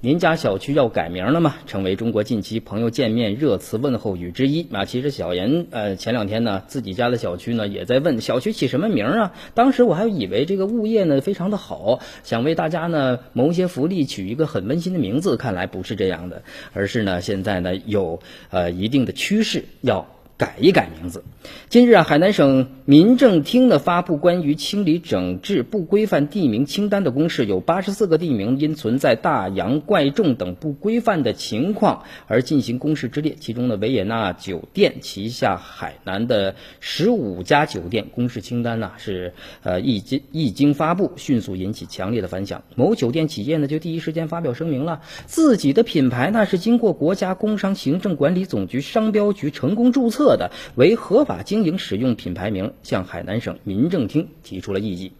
[0.00, 1.56] 您家小区要改名了吗？
[1.66, 4.84] 成为中国近期朋友见面热词问候语之一啊。
[4.84, 9.32] 其实小严呃前两天呢，自己家的小区呢也在问小区起什么名啊。
[9.54, 15.36] 当时我还以为这个物业呢非常的好，想为大家呢谋一些福利，取一个很温馨的名字。
[15.36, 16.44] 看来不是这样的，
[16.74, 18.20] 而是呢现在呢有
[18.50, 20.06] 呃一定的趋势要。
[20.38, 21.24] 改一改名字。
[21.68, 33.34] 今日啊，海南省民政厅呢发布关于清理整治不规范地名清单的公示，有八十四个地名因存在大洋怪众等不规范的情况而进行公示之列。
[33.40, 42.62] 其中呢，维也纳酒店旗下海南的十五家酒店公示清单呢是呃一经一经发布，迅速引起强烈的反响。
[42.76, 50.27] 某酒店企业呢就第一时间发表声明了，自己的品牌呢是经过国家工商行政管理总局商标局成功注册。
[50.36, 55.12] 的为合法经营使用品牌名，向海南省民政厅提出了异议。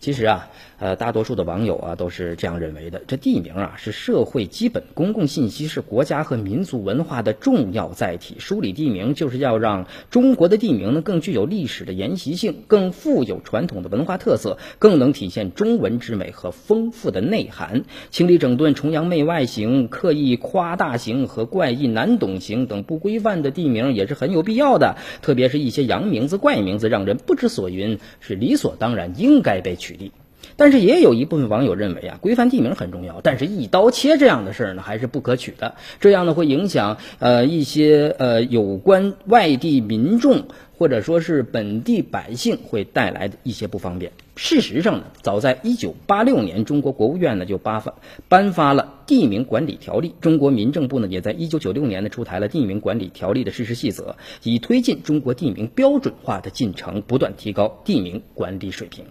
[0.00, 0.50] 其实啊。
[0.76, 3.00] 呃，大多数的网友啊都是这样认为的。
[3.06, 8.34] 这地名啊是社会基本公共信息，是国家和民族文化的重要载体。
[8.40, 17.84] 梳理地名就是要让中国的地名呢更具有历史的沿袭性，更富有传统的文化特色，更能体现中文之美和丰富的内涵。
[18.10, 24.96] 清理整顿崇洋媚外型、刻意夸大型和怪异难懂型等不规范的地名也是很有必要的。
[25.22, 30.10] 特别是一些洋名字、怪名字，让人不知所云，是理所当然应该被取缔。
[30.56, 35.74] 但是也有一部分网友认为啊，规范地名很重要，但是一刀切这样的事儿呢，还是不可取的。
[36.00, 40.44] 这样呢，会影响呃一些呃有关外地民众
[40.76, 44.12] 或者说是本地百姓会带来的一些不方便。
[44.36, 47.94] 事实上呢，早在一九八六年，中国国务院呢就颁发
[48.28, 59.06] 颁发了地名管理条例，中国民政部呢也在一九九六年呢出台了地名管理条例的实施细则，以推进中国地名标准化的进程，不断提高地名管理水平。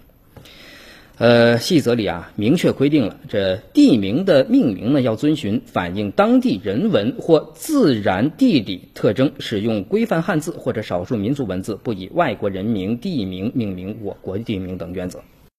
[1.19, 15.19] 呃，细则里啊明确规定了，这地名的命名呢要遵循反映当地人文或自然地理特征，使用规范汉字或者少数民族文字，不以外国人名、地名命名我国地名等原则。